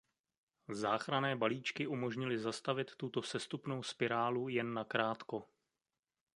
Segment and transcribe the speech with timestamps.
[0.69, 5.47] Záchranné balíčky umožnily zastavit tuto sestupnou spirálu jen nakrátko.